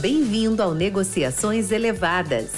Bem-vindo 0.00 0.62
ao 0.62 0.74
Negociações 0.74 1.70
Elevadas. 1.70 2.54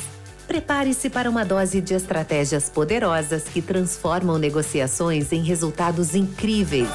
Prepare-se 0.47 1.11
para 1.11 1.29
uma 1.29 1.45
dose 1.45 1.81
de 1.81 1.93
estratégias 1.93 2.71
poderosas 2.71 3.43
que 3.49 3.61
transformam 3.61 4.39
negociações 4.39 5.33
em 5.33 5.43
resultados 5.43 6.15
incríveis. 6.15 6.89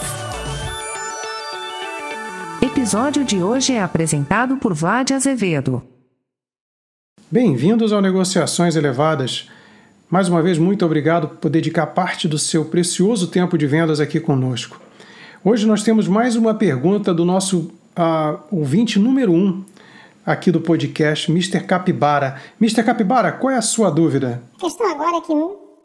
Episódio 2.62 3.26
de 3.26 3.44
hoje 3.44 3.74
é 3.74 3.82
apresentado 3.82 4.56
por 4.56 4.74
Vlad 4.74 5.12
Azevedo. 5.12 5.84
Bem-vindos 7.30 7.92
ao 7.92 8.02
Negociações 8.02 8.78
Elevadas. 8.78 9.50
Mais 10.10 10.30
uma 10.30 10.42
vez, 10.42 10.58
muito 10.58 10.86
obrigado 10.86 11.28
por 11.28 11.50
dedicar 11.50 11.88
parte 11.88 12.26
do 12.26 12.40
seu 12.40 12.64
precioso 12.64 13.28
tempo 13.28 13.58
de 13.58 13.68
vendas 13.68 14.00
aqui 14.00 14.18
conosco. 14.18 14.80
Hoje 15.44 15.68
nós 15.68 15.84
temos 15.84 16.08
mais 16.08 16.38
uma 16.38 16.54
pergunta 16.54 17.14
do 17.14 17.26
nosso 17.26 17.70
uh, 17.98 18.40
ouvinte 18.50 18.98
número 18.98 19.34
um, 19.34 19.62
aqui 20.28 20.52
do 20.52 20.60
podcast, 20.60 21.32
Mr. 21.32 21.62
Capibara. 21.62 22.36
Mr. 22.60 22.84
Capibara, 22.84 23.32
qual 23.32 23.52
é 23.52 23.56
a 23.56 23.62
sua 23.62 23.90
dúvida? 23.90 24.44
A 24.58 24.60
questão 24.60 24.92
agora 24.92 25.16
é 25.16 25.22
que 25.22 25.34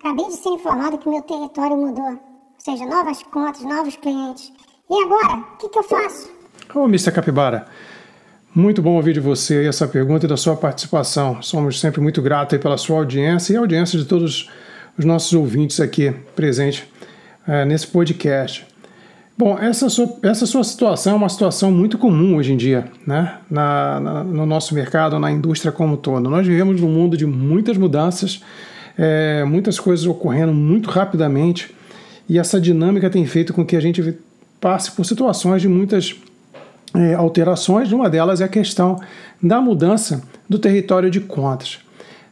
acabei 0.00 0.26
de 0.26 0.34
ser 0.34 0.48
informado 0.48 0.98
que 0.98 1.08
meu 1.08 1.22
território 1.22 1.76
mudou. 1.76 2.10
Ou 2.10 2.20
seja, 2.58 2.84
novas 2.84 3.22
contas, 3.22 3.62
novos 3.62 3.94
clientes. 3.94 4.52
E 4.90 5.04
agora? 5.04 5.36
O 5.36 5.56
que, 5.58 5.68
que 5.68 5.78
eu 5.78 5.84
faço? 5.84 6.28
Ô, 6.74 6.80
oh, 6.80 6.84
Mr. 6.86 7.12
Capibara, 7.12 7.66
muito 8.52 8.82
bom 8.82 8.96
ouvir 8.96 9.12
de 9.12 9.20
você 9.20 9.64
essa 9.64 9.86
pergunta 9.86 10.26
e 10.26 10.28
da 10.28 10.36
sua 10.36 10.56
participação. 10.56 11.40
Somos 11.40 11.78
sempre 11.78 12.00
muito 12.00 12.20
gratos 12.20 12.58
pela 12.58 12.76
sua 12.76 12.98
audiência 12.98 13.52
e 13.52 13.56
a 13.56 13.60
audiência 13.60 13.96
de 13.96 14.04
todos 14.06 14.50
os 14.98 15.04
nossos 15.04 15.32
ouvintes 15.32 15.78
aqui 15.78 16.10
presentes 16.34 16.84
é, 17.46 17.64
nesse 17.64 17.86
podcast. 17.86 18.71
Bom, 19.36 19.58
essa 19.58 19.88
sua, 19.88 20.18
essa 20.22 20.44
sua 20.44 20.62
situação 20.62 21.14
é 21.14 21.16
uma 21.16 21.28
situação 21.28 21.72
muito 21.72 21.96
comum 21.96 22.36
hoje 22.36 22.52
em 22.52 22.56
dia, 22.56 22.90
né? 23.06 23.38
Na, 23.50 23.98
na, 23.98 24.24
no 24.24 24.44
nosso 24.44 24.74
mercado, 24.74 25.18
na 25.18 25.30
indústria 25.30 25.72
como 25.72 25.94
um 25.94 25.96
todo. 25.96 26.28
Nós 26.28 26.46
vivemos 26.46 26.80
num 26.80 26.88
mundo 26.88 27.16
de 27.16 27.26
muitas 27.26 27.76
mudanças, 27.76 28.42
é, 28.96 29.42
muitas 29.44 29.80
coisas 29.80 30.06
ocorrendo 30.06 30.52
muito 30.52 30.90
rapidamente, 30.90 31.74
e 32.28 32.38
essa 32.38 32.60
dinâmica 32.60 33.08
tem 33.08 33.24
feito 33.26 33.52
com 33.52 33.64
que 33.64 33.74
a 33.74 33.80
gente 33.80 34.16
passe 34.60 34.92
por 34.92 35.04
situações 35.04 35.62
de 35.62 35.68
muitas 35.68 36.14
é, 36.94 37.14
alterações. 37.14 37.90
Uma 37.90 38.08
delas 38.08 38.40
é 38.40 38.44
a 38.44 38.48
questão 38.48 39.00
da 39.42 39.60
mudança 39.60 40.22
do 40.48 40.58
território 40.58 41.10
de 41.10 41.20
contas. 41.20 41.80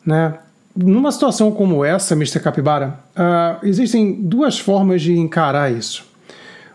Né? 0.05 0.35
Numa 0.77 1.11
situação 1.11 1.51
como 1.51 1.85
essa, 1.85 2.15
Mr. 2.15 2.41
Capibara, 2.41 3.01
uh, 3.17 3.67
existem 3.67 4.13
duas 4.23 4.59
formas 4.59 5.03
de 5.03 5.19
encarar 5.19 5.73
isso. 5.73 6.10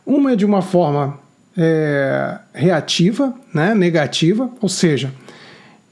Uma 0.06 0.34
é 0.34 0.36
de 0.36 0.46
uma 0.46 0.62
forma 0.62 1.20
é, 1.58 2.38
reativa, 2.54 3.34
né, 3.54 3.74
negativa, 3.74 4.50
ou 4.62 4.70
seja, 4.70 5.12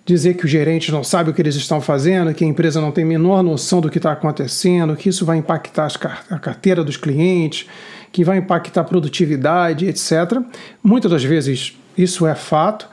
dizer 0.06 0.36
que 0.36 0.46
os 0.46 0.52
gerentes 0.52 0.94
não 0.94 1.04
sabem 1.04 1.32
o 1.32 1.36
que 1.36 1.42
eles 1.42 1.56
estão 1.56 1.80
fazendo, 1.80 2.34
que 2.34 2.44
a 2.44 2.48
empresa 2.48 2.82
não 2.82 2.92
tem 2.92 3.04
a 3.04 3.08
menor 3.08 3.42
noção 3.42 3.80
do 3.80 3.90
que 3.90 3.98
está 3.98 4.12
acontecendo, 4.12 4.96
que 4.96 5.10
isso 5.10 5.26
vai 5.26 5.38
impactar 5.38 5.88
a 6.30 6.38
carteira 6.40 6.84
dos 6.84 6.98
clientes, 6.98 7.68
que 8.12 8.24
vai 8.24 8.38
impactar 8.38 8.82
a 8.82 8.84
produtividade, 8.84 9.88
etc. 9.88 10.42
Muitas 10.84 11.10
das 11.10 11.24
vezes 11.24 11.78
isso 11.98 12.28
é 12.28 12.36
fato, 12.36 12.88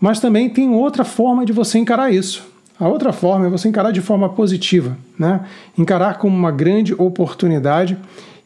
mas 0.00 0.18
também 0.18 0.48
tem 0.48 0.70
outra 0.70 1.04
forma 1.04 1.44
de 1.44 1.52
você 1.52 1.78
encarar 1.78 2.12
isso. 2.12 2.44
A 2.78 2.88
outra 2.88 3.12
forma 3.12 3.46
é 3.46 3.48
você 3.48 3.68
encarar 3.68 3.90
de 3.90 4.00
forma 4.00 4.28
positiva, 4.28 4.96
né? 5.18 5.40
encarar 5.78 6.18
como 6.18 6.36
uma 6.36 6.50
grande 6.50 6.94
oportunidade 6.94 7.96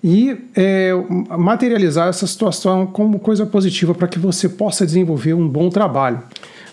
e 0.03 0.37
é, 0.57 0.93
materializar 1.39 2.09
essa 2.09 2.27
situação 2.27 2.87
como 2.87 3.19
coisa 3.19 3.45
positiva 3.45 3.95
para 3.95 4.09
que 4.09 4.19
você 4.19 4.49
possa 4.49 4.87
desenvolver 4.87 5.35
um 5.35 5.47
bom 5.47 5.69
trabalho. 5.69 6.23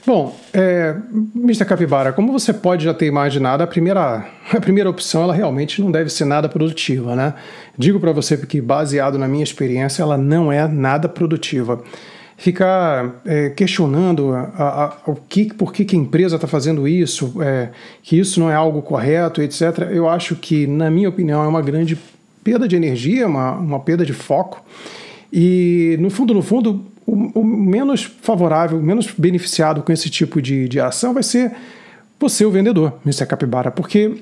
Bom, 0.07 0.33
é, 0.53 0.95
Mr. 1.35 1.65
Capibara, 1.65 2.13
como 2.13 2.31
você 2.31 2.53
pode 2.53 2.85
já 2.85 2.93
ter 2.93 3.07
imaginado, 3.07 3.61
a 3.61 3.67
primeira, 3.67 4.25
a 4.53 4.61
primeira 4.61 4.89
opção 4.89 5.23
ela 5.23 5.33
realmente 5.33 5.81
não 5.81 5.91
deve 5.91 6.09
ser 6.09 6.23
nada 6.23 6.47
produtiva, 6.47 7.13
né? 7.13 7.33
Digo 7.77 7.99
para 7.99 8.13
você 8.13 8.37
porque, 8.37 8.61
baseado 8.61 9.17
na 9.19 9.27
minha 9.27 9.43
experiência, 9.43 10.01
ela 10.01 10.17
não 10.17 10.49
é 10.49 10.65
nada 10.65 11.09
produtiva. 11.09 11.83
Ficar 12.37 13.15
é, 13.25 13.49
questionando 13.49 14.33
a, 14.33 14.43
a, 14.57 14.97
o 15.11 15.15
que, 15.15 15.53
por 15.53 15.73
que, 15.73 15.83
que 15.83 15.97
a 15.97 15.99
empresa 15.99 16.35
está 16.35 16.47
fazendo 16.47 16.87
isso, 16.87 17.41
é, 17.41 17.69
que 18.01 18.17
isso 18.17 18.39
não 18.39 18.49
é 18.49 18.55
algo 18.55 18.81
correto, 18.81 19.41
etc., 19.41 19.89
eu 19.91 20.07
acho 20.07 20.37
que, 20.37 20.65
na 20.65 20.89
minha 20.89 21.09
opinião, 21.09 21.43
é 21.43 21.47
uma 21.47 21.61
grande 21.61 21.97
perda 22.47 22.65
de 22.65 22.77
energia, 22.77 23.27
uma, 23.27 23.51
uma 23.51 23.79
perda 23.81 24.05
de 24.05 24.13
foco. 24.13 24.63
E, 25.33 25.97
no 25.99 26.09
fundo, 26.09 26.33
no 26.33 26.41
fundo, 26.41 26.85
o, 27.05 27.41
o 27.41 27.43
menos 27.43 28.03
favorável, 28.21 28.81
menos 28.81 29.11
beneficiado 29.17 29.81
com 29.81 29.91
esse 29.91 30.09
tipo 30.09 30.41
de, 30.41 30.69
de 30.69 30.79
ação 30.79 31.13
vai 31.13 31.23
ser 31.23 31.51
você, 32.17 32.45
o 32.45 32.49
vendedor, 32.49 32.93
Mr. 33.05 33.25
Capibara. 33.25 33.69
Porque, 33.69 34.15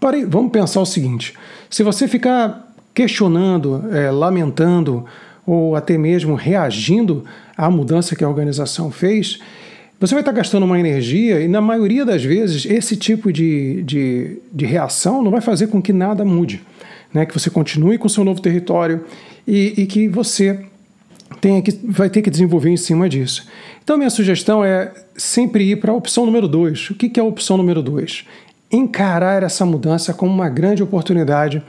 pare, 0.00 0.24
vamos 0.24 0.52
pensar 0.52 0.80
o 0.80 0.86
seguinte: 0.86 1.34
se 1.68 1.82
você 1.82 2.08
ficar 2.08 2.74
questionando, 2.94 3.84
é, 3.92 4.10
lamentando 4.10 5.04
ou 5.46 5.76
até 5.76 5.98
mesmo 5.98 6.34
reagindo 6.34 7.26
à 7.54 7.68
mudança 7.68 8.16
que 8.16 8.24
a 8.24 8.28
organização 8.28 8.90
fez, 8.90 9.38
você 10.00 10.14
vai 10.14 10.22
estar 10.22 10.32
gastando 10.32 10.62
uma 10.62 10.80
energia 10.80 11.42
e, 11.42 11.46
na 11.46 11.60
maioria 11.60 12.06
das 12.06 12.24
vezes, 12.24 12.64
esse 12.64 12.96
tipo 12.96 13.30
de, 13.30 13.82
de, 13.82 14.38
de 14.50 14.64
reação 14.64 15.22
não 15.22 15.30
vai 15.30 15.42
fazer 15.42 15.66
com 15.66 15.82
que 15.82 15.92
nada 15.92 16.24
mude 16.24 16.62
né, 17.14 17.24
que 17.24 17.32
você 17.32 17.48
continue 17.48 17.96
com 17.96 18.08
o 18.08 18.10
seu 18.10 18.24
novo 18.24 18.42
território 18.42 19.04
e, 19.46 19.74
e 19.78 19.86
que 19.86 20.08
você 20.08 20.66
tenha 21.40 21.62
que, 21.62 21.70
vai 21.84 22.10
ter 22.10 22.20
que 22.20 22.30
desenvolver 22.30 22.70
em 22.70 22.76
cima 22.76 23.08
disso. 23.08 23.46
Então, 23.82 23.96
minha 23.96 24.10
sugestão 24.10 24.64
é 24.64 24.92
sempre 25.16 25.70
ir 25.70 25.76
para 25.76 25.92
a 25.92 25.94
opção 25.94 26.26
número 26.26 26.48
dois. 26.48 26.90
O 26.90 26.94
que, 26.94 27.08
que 27.08 27.20
é 27.20 27.22
a 27.22 27.26
opção 27.26 27.56
número 27.56 27.82
dois? 27.82 28.24
Encarar 28.72 29.42
essa 29.42 29.64
mudança 29.64 30.12
como 30.12 30.32
uma 30.32 30.48
grande 30.48 30.82
oportunidade 30.82 31.62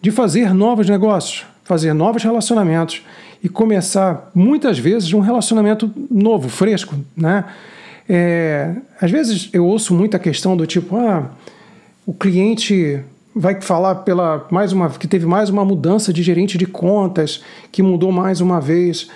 de 0.00 0.10
fazer 0.10 0.52
novos 0.52 0.88
negócios, 0.88 1.46
fazer 1.64 1.94
novos 1.94 2.22
relacionamentos 2.22 3.02
e 3.42 3.48
começar, 3.48 4.30
muitas 4.34 4.78
vezes, 4.78 5.12
um 5.12 5.20
relacionamento 5.20 5.90
novo, 6.10 6.48
fresco. 6.48 6.94
Né? 7.16 7.44
É, 8.08 8.74
às 9.00 9.10
vezes 9.10 9.48
eu 9.52 9.64
ouço 9.64 9.94
muita 9.94 10.18
questão 10.18 10.56
do 10.56 10.66
tipo, 10.66 10.96
ah, 10.96 11.30
o 12.04 12.12
cliente 12.12 13.00
vai 13.34 13.60
falar 13.60 13.96
pela 13.96 14.46
mais 14.50 14.72
uma 14.72 14.88
que 14.90 15.08
teve 15.08 15.26
mais 15.26 15.50
uma 15.50 15.64
mudança 15.64 16.12
de 16.12 16.22
gerente 16.22 16.56
de 16.56 16.66
contas, 16.66 17.42
que 17.72 17.82
mudou 17.82 18.12
mais 18.12 18.40
uma 18.40 18.60
vez. 18.60 19.08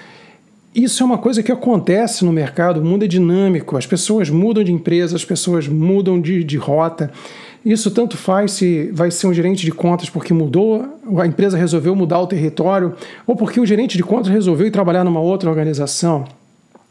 Isso 0.75 1.03
é 1.03 1.07
uma 1.07 1.19
coisa 1.19 1.43
que 1.43 1.53
acontece 1.53 2.25
no 2.25 2.33
mercado, 2.33 2.81
o 2.81 2.85
mundo 2.85 3.05
é 3.05 3.09
dinâmico, 3.09 3.77
as 3.77 3.87
pessoas 3.87 4.29
mudam 4.29 4.65
de 4.65 4.73
empresa, 4.73 5.17
as 5.17 5.25
pessoas 5.25 5.69
mudam 5.69 6.21
de, 6.21 6.43
de 6.43 6.57
rota. 6.57 7.11
Isso 7.65 7.91
tanto 7.91 8.17
faz 8.17 8.53
se 8.53 8.91
vai 8.93 9.11
ser 9.11 9.27
um 9.27 9.35
gerente 9.35 9.65
de 9.65 9.73
contas 9.73 10.09
porque 10.09 10.33
mudou, 10.33 10.85
a 11.19 11.27
empresa 11.27 11.57
resolveu 11.57 11.95
mudar 11.95 12.21
o 12.21 12.27
território, 12.27 12.95
ou 13.27 13.35
porque 13.35 13.61
o 13.61 13.67
gerente 13.67 13.97
de 13.97 14.03
contas 14.03 14.33
resolveu 14.33 14.67
ir 14.67 14.71
trabalhar 14.71 15.05
numa 15.05 15.21
outra 15.21 15.51
organização. 15.51 16.25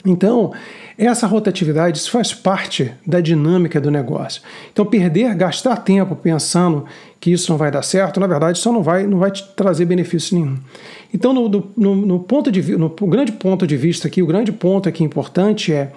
Então, 0.06 0.54
essa 0.98 1.28
rotatividade 1.28 2.00
faz 2.10 2.34
parte 2.34 2.94
da 3.06 3.20
dinâmica 3.20 3.82
do 3.82 3.92
negócio. 3.92 4.42
Então, 4.72 4.86
perder, 4.86 5.36
gastar 5.36 5.78
tempo 5.78 6.16
pensando 6.16 6.86
que 7.20 7.32
isso 7.32 7.52
não 7.52 7.58
vai 7.58 7.72
dar 7.72 7.82
certo, 7.82 8.20
na 8.20 8.28
verdade, 8.28 8.58
só 8.60 8.72
não 8.72 8.84
vai, 8.84 9.06
não 9.06 9.18
vai 9.18 9.32
te 9.32 9.44
trazer 9.56 9.86
benefício 9.86 10.38
nenhum. 10.38 10.58
Então, 11.14 11.34
no, 11.34 11.72
no, 11.76 11.96
no 11.96 12.20
ponto 12.20 12.52
de, 12.52 12.78
no 12.78 12.90
grande 12.90 13.32
ponto 13.32 13.66
de 13.66 13.76
vista 13.76 14.08
aqui, 14.08 14.22
o 14.22 14.28
grande 14.28 14.52
ponto 14.52 14.88
aqui 14.88 15.04
importante 15.04 15.74
é 15.74 15.92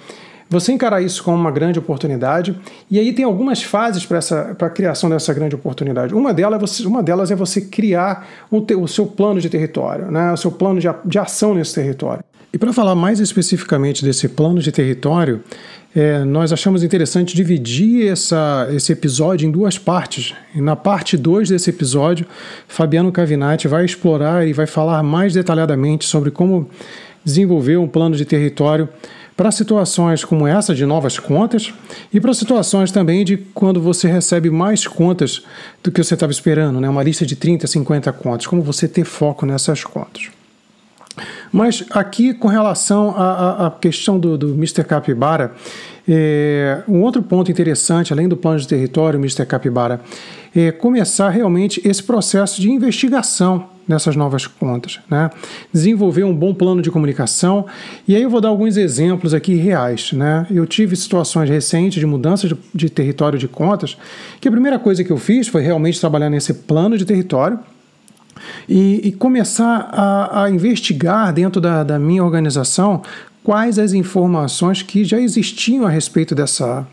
você 0.51 0.73
encarar 0.73 1.01
isso 1.01 1.23
como 1.23 1.37
uma 1.37 1.51
grande 1.53 1.79
oportunidade, 1.79 2.59
e 2.91 2.99
aí 2.99 3.13
tem 3.13 3.25
algumas 3.25 3.63
fases 3.63 4.05
para 4.05 4.19
a 4.67 4.71
criação 4.71 5.09
dessa 5.09 5.33
grande 5.33 5.55
oportunidade. 5.55 6.13
Uma 6.13 6.35
delas 6.35 6.57
é 6.57 6.61
você, 6.61 6.87
uma 6.87 7.03
delas 7.05 7.31
é 7.31 7.37
você 7.37 7.61
criar 7.61 8.27
um, 8.51 8.59
o 8.83 8.89
seu 8.89 9.07
plano 9.07 9.41
de 9.41 9.49
território, 9.49 10.11
né, 10.11 10.33
o 10.33 10.37
seu 10.37 10.51
plano 10.51 10.81
de, 10.81 10.89
de 11.05 11.19
ação 11.21 11.55
nesse 11.55 11.73
território. 11.73 12.25
E 12.53 12.59
para 12.59 12.73
falar 12.73 12.97
mais 12.97 13.21
especificamente 13.21 14.05
desse 14.05 14.29
plano 14.29 14.61
de 14.61 14.73
território, 14.73 15.41
é, 15.95 16.25
nós 16.25 16.53
achamos 16.53 16.83
interessante 16.83 17.35
dividir 17.35 18.09
essa, 18.09 18.69
esse 18.73 18.93
episódio 18.93 19.47
em 19.47 19.51
duas 19.51 19.79
partes. 19.79 20.35
E 20.55 20.61
na 20.61 20.75
parte 20.75 21.17
2 21.17 21.49
desse 21.49 21.71
episódio, 21.71 22.27
Fabiano 22.67 23.13
Cavinati 23.13 23.69
vai 23.69 23.85
explorar 23.85 24.47
e 24.47 24.53
vai 24.53 24.67
falar 24.67 25.03
mais 25.03 25.33
detalhadamente 25.33 26.05
sobre 26.05 26.33
como 26.33 26.69
desenvolver 27.25 27.77
um 27.77 27.87
plano 27.87 28.17
de 28.17 28.25
território 28.25 28.89
para 29.37 29.51
situações 29.53 30.25
como 30.25 30.47
essa 30.47 30.75
de 30.75 30.85
novas 30.85 31.19
contas 31.19 31.73
e 32.13 32.21
para 32.21 32.35
situações 32.35 32.91
também 32.91 33.25
de 33.25 33.37
quando 33.55 33.81
você 33.81 34.09
recebe 34.09 34.51
mais 34.51 34.87
contas 34.87 35.43
do 35.83 35.91
que 35.91 36.03
você 36.03 36.15
estava 36.15 36.33
esperando, 36.33 36.81
né? 36.81 36.89
uma 36.89 37.03
lista 37.03 37.25
de 37.25 37.37
30, 37.37 37.67
50 37.67 38.13
contas, 38.13 38.47
como 38.47 38.61
você 38.61 38.87
ter 38.87 39.05
foco 39.05 39.47
nessas 39.47 39.83
contas. 39.85 40.31
Mas 41.53 41.85
aqui, 41.91 42.35
com 42.35 42.49
relação 42.49 43.15
à, 43.17 43.67
à 43.67 43.71
questão 43.71 44.19
do, 44.19 44.37
do 44.37 44.49
Mr. 44.55 44.85
Capibara, 44.85 45.53
é, 46.09 46.83
um 46.89 47.03
outro 47.03 47.23
ponto 47.23 47.51
interessante, 47.51 48.13
além 48.13 48.29
do 48.29 48.37
plano 48.37 48.59
de 48.59 48.67
território, 48.67 49.19
Mr. 49.19 49.47
Capibara, 49.47 50.01
é 50.55 50.73
começar 50.73 51.31
realmente 51.31 51.81
esse 51.85 52.03
processo 52.03 52.61
de 52.61 52.71
investigação 52.71 53.69
nessas 53.87 54.15
novas 54.15 54.47
contas, 54.47 55.01
né? 55.11 55.31
Desenvolver 55.73 56.23
um 56.23 56.35
bom 56.35 56.55
plano 56.55 56.81
de 56.81 56.91
comunicação. 56.91 57.67
E 58.07 58.15
aí 58.15 58.23
eu 58.23 58.31
vou 58.31 58.41
dar 58.41 58.49
alguns 58.49 58.77
exemplos 58.77 59.35
aqui 59.35 59.55
reais, 59.55 60.13
né? 60.13 60.47
Eu 60.51 60.65
tive 60.65 60.95
situações 60.95 61.51
recentes 61.51 61.99
de 61.99 62.07
mudança 62.07 62.47
de, 62.47 62.57
de 62.73 62.89
território 62.89 63.39
de 63.39 63.49
contas, 63.49 63.97
que 64.41 64.47
a 64.47 64.51
primeira 64.51 64.79
coisa 64.79 65.03
que 65.03 65.11
eu 65.11 65.17
fiz 65.17 65.49
foi 65.49 65.63
realmente 65.63 65.99
trabalhar 65.99 66.31
nesse 66.31 66.55
plano 66.55 66.97
de 66.97 67.05
território, 67.05 67.59
e, 68.69 69.09
e, 69.09 69.13
começar 69.13 69.89
a, 69.93 70.45
a 70.45 70.51
investigar 70.51 71.33
dentro 71.33 71.61
da, 71.61 71.83
da, 71.83 71.99
minha 71.99 72.25
organização 72.25 73.03
quais 73.43 73.79
as 73.79 73.93
informações 73.93 74.83
que 74.83 75.05
já 75.05 75.21
existiam 75.21 75.87
a 75.87 75.91
respeito 75.91 76.35
dessa, 76.35 76.87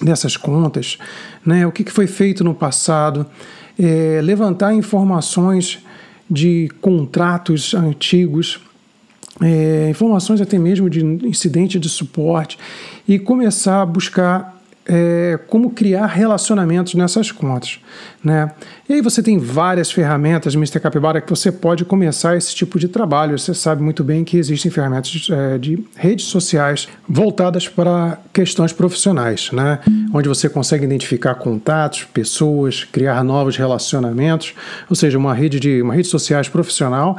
dessas 0.00 0.36
contas, 0.36 0.98
né? 1.44 1.66
o 1.66 1.72
que, 1.72 1.84
que 1.84 1.92
foi 1.92 2.06
feito 2.06 2.42
no 2.42 2.54
passado, 2.54 3.26
é, 3.78 4.20
levantar 4.22 4.74
informações 4.74 5.78
de 6.30 6.70
contratos 6.80 7.74
antigos, 7.74 8.58
é, 9.40 9.88
informações 9.90 10.40
até 10.40 10.58
mesmo 10.58 10.88
de 10.88 11.04
incidente 11.04 11.78
de 11.78 11.88
suporte 11.88 12.58
e 13.06 13.18
começar 13.18 13.82
a 13.82 13.86
buscar 13.86 14.55
é, 14.88 15.38
como 15.48 15.70
criar 15.70 16.06
relacionamentos 16.06 16.94
nessas 16.94 17.32
contas. 17.32 17.80
Né? 18.22 18.50
E 18.88 18.94
aí 18.94 19.00
você 19.00 19.22
tem 19.22 19.38
várias 19.38 19.90
ferramentas, 19.90 20.54
Mr. 20.54 20.80
Capibara, 20.80 21.20
que 21.20 21.28
você 21.28 21.50
pode 21.50 21.84
começar 21.84 22.36
esse 22.36 22.54
tipo 22.54 22.78
de 22.78 22.88
trabalho. 22.88 23.38
Você 23.38 23.52
sabe 23.52 23.82
muito 23.82 24.04
bem 24.04 24.24
que 24.24 24.36
existem 24.36 24.70
ferramentas 24.70 25.10
de, 25.10 25.32
é, 25.32 25.58
de 25.58 25.84
redes 25.96 26.26
sociais 26.26 26.88
voltadas 27.08 27.68
para 27.68 28.18
questões 28.32 28.72
profissionais, 28.72 29.50
né? 29.52 29.80
onde 30.12 30.28
você 30.28 30.48
consegue 30.48 30.84
identificar 30.84 31.34
contatos, 31.34 32.04
pessoas, 32.04 32.84
criar 32.84 33.22
novos 33.24 33.56
relacionamentos, 33.56 34.54
ou 34.88 34.94
seja, 34.94 35.18
uma 35.18 35.34
rede 35.34 35.58
de 35.58 35.82
uma 35.82 35.94
rede 35.94 36.08
sociais 36.08 36.48
profissional 36.48 37.16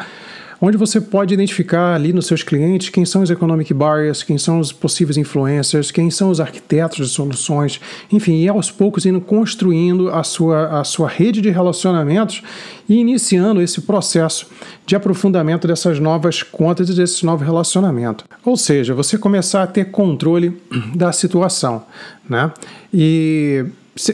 onde 0.62 0.78
você 0.78 1.00
pode 1.00 1.34
identificar 1.34 1.96
ali 1.96 2.14
nos 2.14 2.26
seus 2.26 2.44
clientes 2.44 2.90
quem 2.90 3.06
são 3.06 3.22
os 3.22 3.30
economic 3.30 3.74
barriers, 3.74 4.24
quem 4.24 4.38
são 4.38 4.60
os 4.60 4.72
possíveis 4.72 5.18
influencers, 5.18 5.92
quem 5.92 6.10
são 6.10 6.30
os 6.30 6.40
arquitetos 6.40 7.08
de 7.08 7.14
soluções, 7.14 7.80
enfim, 8.12 8.42
e 8.42 8.48
aos 8.48 8.72
poucos 8.72 9.06
indo 9.06 9.22
construindo 9.22 10.10
a 10.10 10.24
sua, 10.24 10.80
a 10.80 10.84
sua 10.84 11.08
rede 11.08 11.42
de 11.42 11.50
relacionamentos 11.50 12.42
e 12.88 12.96
iniciando 12.96 13.62
esse 13.62 13.82
processo 13.82 14.48
de 14.86 14.96
aprofundamento 14.96 15.68
dessas 15.68 16.00
novas 16.00 16.42
contas 16.44 16.90
e 16.90 16.94
desse 16.94 17.26
novo 17.26 17.44
relacionamento. 17.44 18.26
Ou 18.44 18.56
seja, 18.56 18.94
você 18.94 19.18
começar 19.18 19.64
a 19.64 19.68
ter 19.68 19.86
controle 19.86 20.58
da 20.96 21.12
situação, 21.12 21.84
né? 22.30 22.52
E 22.94 23.66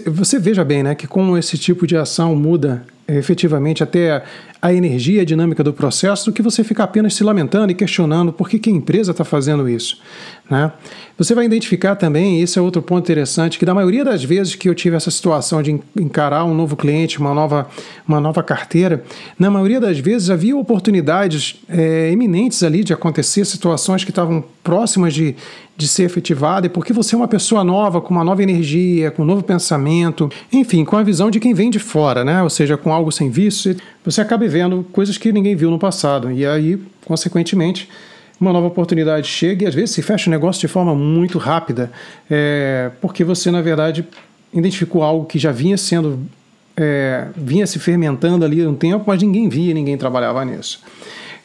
você 0.05 0.39
veja 0.39 0.63
bem, 0.63 0.81
né, 0.81 0.95
que 0.95 1.05
como 1.05 1.37
esse 1.37 1.57
tipo 1.57 1.85
de 1.85 1.97
ação 1.97 2.35
muda 2.35 2.85
efetivamente 3.07 3.83
até 3.83 4.23
a 4.61 4.73
energia 4.73 5.21
a 5.21 5.25
dinâmica 5.25 5.61
do 5.61 5.73
processo 5.73 6.25
do 6.25 6.33
que 6.33 6.41
você 6.41 6.63
ficar 6.63 6.85
apenas 6.85 7.13
se 7.13 7.23
lamentando 7.23 7.71
e 7.71 7.75
questionando 7.75 8.31
por 8.31 8.47
que, 8.47 8.57
que 8.57 8.69
a 8.69 8.73
empresa 8.73 9.11
está 9.11 9.25
fazendo 9.25 9.67
isso. 9.67 9.99
Né? 10.49 10.71
Você 11.17 11.35
vai 11.35 11.45
identificar 11.45 11.95
também, 11.95 12.39
e 12.39 12.43
esse 12.43 12.57
é 12.57 12.61
outro 12.61 12.81
ponto 12.81 13.03
interessante, 13.03 13.59
que 13.59 13.65
da 13.65 13.73
maioria 13.73 14.05
das 14.05 14.23
vezes 14.23 14.55
que 14.55 14.69
eu 14.69 14.73
tive 14.73 14.95
essa 14.95 15.11
situação 15.11 15.61
de 15.61 15.79
encarar 15.99 16.45
um 16.45 16.55
novo 16.55 16.77
cliente, 16.77 17.19
uma 17.19 17.33
nova, 17.33 17.67
uma 18.07 18.21
nova 18.21 18.41
carteira, 18.41 19.03
na 19.37 19.51
maioria 19.51 19.81
das 19.81 19.99
vezes 19.99 20.29
havia 20.29 20.55
oportunidades 20.55 21.61
é, 21.67 22.09
eminentes 22.09 22.63
ali 22.63 22.83
de 22.83 22.93
acontecer, 22.93 23.43
situações 23.45 24.03
que 24.03 24.11
estavam 24.11 24.43
próximas 24.63 25.13
de, 25.13 25.35
de 25.75 25.87
ser 25.87 26.03
efetivada, 26.03 26.67
e 26.67 26.69
porque 26.69 26.93
você 26.93 27.15
é 27.15 27.17
uma 27.17 27.27
pessoa 27.27 27.63
nova, 27.63 27.99
com 27.99 28.13
uma 28.13 28.23
nova 28.23 28.43
energia, 28.43 29.09
com 29.09 29.23
um 29.23 29.25
novo 29.25 29.43
pensamento, 29.43 30.29
enfim, 30.51 30.85
com 30.85 30.95
a 30.95 31.03
visão 31.03 31.31
de 31.31 31.39
quem 31.39 31.53
vem 31.53 31.69
de 31.69 31.79
fora, 31.79 32.23
né? 32.23 32.43
ou 32.43 32.49
seja, 32.49 32.77
com 32.77 32.93
algo 32.93 33.11
sem 33.11 33.29
vício, 33.29 33.75
você 34.05 34.21
acaba 34.21 34.47
vendo 34.47 34.85
coisas 34.91 35.17
que 35.17 35.31
ninguém 35.31 35.55
viu 35.55 35.71
no 35.71 35.79
passado. 35.79 36.31
E 36.31 36.45
aí, 36.45 36.79
consequentemente, 37.05 37.89
uma 38.39 38.53
nova 38.53 38.67
oportunidade 38.67 39.27
chega 39.27 39.65
e 39.65 39.67
às 39.67 39.73
vezes 39.73 39.91
se 39.91 40.01
fecha 40.01 40.29
o 40.29 40.31
negócio 40.31 40.61
de 40.61 40.67
forma 40.67 40.93
muito 40.93 41.37
rápida, 41.37 41.91
é, 42.29 42.91
porque 43.01 43.23
você, 43.23 43.49
na 43.49 43.61
verdade, 43.61 44.05
identificou 44.53 45.01
algo 45.01 45.25
que 45.25 45.39
já 45.39 45.51
vinha 45.51 45.77
sendo. 45.77 46.19
É, 46.75 47.27
vinha 47.35 47.67
se 47.67 47.77
fermentando 47.77 48.43
ali 48.43 48.65
um 48.65 48.73
tempo, 48.73 49.03
mas 49.05 49.21
ninguém 49.21 49.47
via, 49.47 49.73
ninguém 49.75 49.95
trabalhava 49.95 50.43
nisso. 50.43 50.81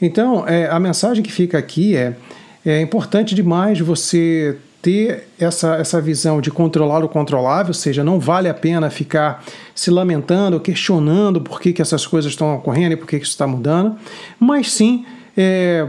Então, 0.01 0.49
é, 0.49 0.69
a 0.71 0.81
mensagem 0.81 1.23
que 1.23 1.31
fica 1.31 1.59
aqui 1.59 1.95
é: 1.95 2.17
é 2.65 2.81
importante 2.81 3.35
demais 3.35 3.79
você 3.81 4.59
ter 4.81 5.29
essa, 5.39 5.77
essa 5.77 6.01
visão 6.01 6.41
de 6.41 6.51
controlar 6.51 7.05
o 7.05 7.09
controlável, 7.09 7.69
ou 7.69 7.75
seja, 7.75 8.05
não 8.05 8.21
vale 8.21 8.49
a 8.49 8.55
pena 8.55 8.89
ficar 8.91 9.45
se 9.75 9.91
lamentando, 9.91 10.61
questionando 10.61 11.41
por 11.41 11.61
que, 11.61 11.73
que 11.73 11.83
essas 11.83 12.07
coisas 12.07 12.33
estão 12.33 12.55
ocorrendo 12.55 12.95
e 12.95 12.97
por 12.97 13.07
que, 13.07 13.19
que 13.19 13.25
isso 13.25 13.33
está 13.33 13.47
mudando, 13.47 13.97
mas 14.39 14.73
sim 14.73 15.05
é, 15.41 15.87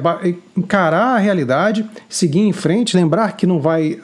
encarar 0.55 1.15
a 1.15 1.17
realidade, 1.17 1.83
seguir 2.07 2.41
em 2.41 2.53
frente, 2.53 2.95
lembrar 2.95 3.35
que 3.35 3.47
não 3.47 3.59
vai. 3.59 3.99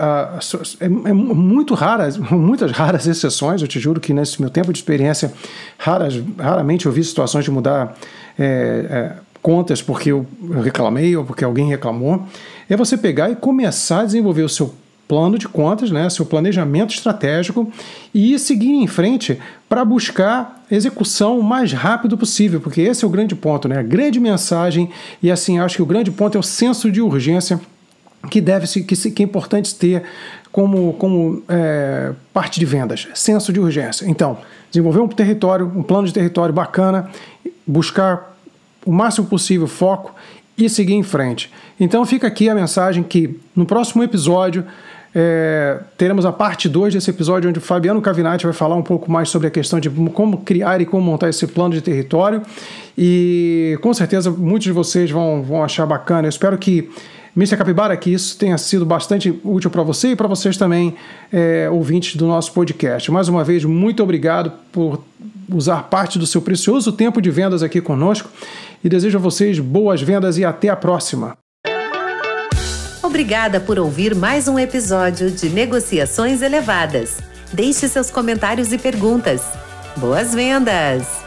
é, 0.80 0.86
é, 0.86 1.14
muito 1.14 1.76
raras, 1.76 2.18
muitas 2.32 2.72
raras 2.72 3.06
exceções, 3.06 3.62
eu 3.62 3.68
te 3.68 3.80
juro 3.80 4.00
que 4.00 4.12
nesse 4.12 4.42
meu 4.42 4.50
tempo 4.50 4.74
de 4.74 4.80
experiência, 4.80 5.32
raras, 5.78 6.20
raramente 6.40 6.88
eu 6.88 6.92
vi 6.92 7.04
situações 7.04 7.46
de 7.46 7.52
mudar. 7.52 7.96
É, 8.38 9.16
é 9.22 9.26
contas 9.46 9.80
porque 9.80 10.12
eu 10.12 10.26
reclamei 10.64 11.16
ou 11.16 11.24
porque 11.24 11.46
alguém 11.46 11.70
reclamou, 11.70 12.26
é 12.70 12.76
você 12.76 12.98
pegar 12.98 13.30
e 13.30 13.36
começar 13.36 14.02
a 14.02 14.06
desenvolver 14.06 14.44
o 14.44 14.50
seu 14.50 14.74
plano 15.08 15.38
de 15.38 15.48
contas, 15.48 15.92
né, 15.92 16.10
seu 16.10 16.26
planejamento 16.26 16.94
estratégico 16.94 17.72
e 18.14 18.38
seguir 18.40 18.72
em 18.72 18.88
frente 18.88 19.40
para 19.70 19.86
buscar 19.86 20.64
execução 20.70 21.40
o 21.40 21.44
mais 21.44 21.72
rápido 21.72 22.18
possível, 22.18 22.60
porque 22.60 22.82
esse 22.82 23.04
é 23.06 23.08
o 23.08 23.12
grande 23.12 23.36
ponto, 23.36 23.68
né? 23.68 23.78
A 23.78 23.84
grande 23.84 24.20
mensagem 24.20 24.90
e 25.22 25.30
assim 25.30 25.60
acho 25.60 25.76
que 25.76 25.82
o 25.82 25.86
grande 25.86 26.10
ponto 26.10 26.36
é 26.36 26.40
o 26.40 26.44
senso 26.44 26.92
de 26.92 27.02
urgência 27.02 27.60
que 28.32 28.42
deve 28.42 28.66
se 28.66 28.84
que, 28.84 28.96
que 29.12 29.22
é 29.22 29.26
importante 29.26 29.76
ter 29.76 30.04
como, 30.52 30.94
como 30.94 31.44
é, 31.48 32.14
parte 32.34 32.60
de 32.60 32.66
vendas, 32.66 33.08
senso 33.14 33.54
de 33.54 33.60
urgência. 33.60 34.06
Então, 34.08 34.38
desenvolver 34.72 35.02
um 35.02 35.08
território, 35.08 35.72
um 35.76 35.84
plano 35.84 36.08
de 36.08 36.14
território 36.14 36.54
bacana, 36.54 37.10
buscar 37.68 38.36
o 38.86 38.92
máximo 38.92 39.28
possível 39.28 39.68
foco 39.68 40.16
e 40.58 40.70
seguir 40.70 40.94
em 40.94 41.04
frente. 41.04 41.52
Então 41.80 42.06
fica 42.06 42.28
aqui 42.28 42.50
a 42.50 42.56
mensagem 42.56 43.04
que 43.04 43.40
no 43.56 43.66
próximo 43.66 44.04
episódio 44.04 44.66
é, 45.14 45.80
teremos 45.98 46.26
a 46.26 46.32
parte 46.32 46.68
2 46.68 46.94
desse 46.94 47.10
episódio, 47.10 47.50
onde 47.50 47.60
o 47.60 47.62
Fabiano 47.62 48.02
Cavinati 48.02 48.44
vai 48.44 48.54
falar 48.54 48.76
um 48.76 48.84
pouco 48.84 49.10
mais 49.10 49.30
sobre 49.30 49.48
a 49.48 49.52
questão 49.52 49.80
de 49.80 49.90
como 49.90 50.40
criar 50.40 50.82
e 50.82 50.86
como 50.86 51.02
montar 51.04 51.30
esse 51.30 51.48
plano 51.48 51.74
de 51.74 51.82
território. 51.82 52.42
E 52.98 53.78
com 53.82 53.94
certeza 53.94 54.30
muitos 54.30 54.66
de 54.66 54.74
vocês 54.74 55.10
vão, 55.10 55.42
vão 55.42 55.64
achar 55.64 55.86
bacana. 55.86 56.28
Eu 56.28 56.30
espero 56.30 56.58
que 56.58 56.90
Mr. 57.36 57.58
Capibara, 57.58 57.98
que 57.98 58.14
isso 58.14 58.38
tenha 58.38 58.58
sido 58.58 58.86
bastante 58.86 59.30
útil 59.44 59.70
para 59.70 59.84
você 59.84 60.10
e 60.10 60.16
para 60.16 60.28
vocês 60.28 60.56
também, 60.56 60.96
é, 61.32 61.70
ouvintes 61.70 62.16
do 62.16 62.26
nosso 62.26 62.54
podcast. 62.54 63.12
Mais 63.12 63.28
uma 63.28 63.44
vez, 63.44 63.66
muito 63.66 64.02
obrigado 64.02 64.52
por 64.72 65.04
usar 65.50 65.84
parte 65.84 66.18
do 66.18 66.26
seu 66.26 66.42
precioso 66.42 66.92
tempo 66.92 67.22
de 67.22 67.30
vendas 67.30 67.62
aqui 67.62 67.82
conosco 67.82 68.30
e 68.84 68.88
desejo 68.88 69.18
a 69.18 69.22
vocês 69.22 69.60
boas 69.60 70.02
vendas 70.02 70.38
e 70.38 70.46
até 70.46 70.70
a 70.70 70.76
próxima. 70.76 71.38
Obrigada 73.04 73.60
por 73.60 73.80
ouvir 73.80 74.16
mais 74.16 74.48
um 74.48 74.58
episódio 74.58 75.30
de 75.30 75.50
Negociações 75.50 76.42
Elevadas. 76.42 77.20
Deixe 77.54 77.88
seus 77.88 78.10
comentários 78.10 78.74
e 78.74 78.78
perguntas. 78.78 79.42
Boas 79.98 80.34
vendas! 80.34 81.25